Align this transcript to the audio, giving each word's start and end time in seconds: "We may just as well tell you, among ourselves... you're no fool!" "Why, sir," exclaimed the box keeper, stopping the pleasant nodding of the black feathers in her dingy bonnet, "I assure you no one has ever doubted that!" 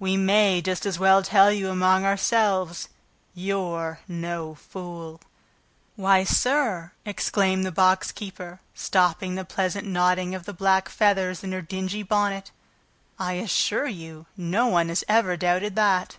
"We 0.00 0.16
may 0.16 0.60
just 0.60 0.84
as 0.84 0.98
well 0.98 1.22
tell 1.22 1.52
you, 1.52 1.70
among 1.70 2.04
ourselves... 2.04 2.88
you're 3.36 4.00
no 4.08 4.56
fool!" 4.56 5.20
"Why, 5.94 6.24
sir," 6.24 6.90
exclaimed 7.06 7.64
the 7.64 7.70
box 7.70 8.10
keeper, 8.10 8.58
stopping 8.74 9.36
the 9.36 9.44
pleasant 9.44 9.86
nodding 9.86 10.34
of 10.34 10.44
the 10.44 10.52
black 10.52 10.88
feathers 10.88 11.44
in 11.44 11.52
her 11.52 11.62
dingy 11.62 12.02
bonnet, 12.02 12.50
"I 13.16 13.34
assure 13.34 13.86
you 13.86 14.26
no 14.36 14.66
one 14.66 14.88
has 14.88 15.04
ever 15.08 15.36
doubted 15.36 15.76
that!" 15.76 16.16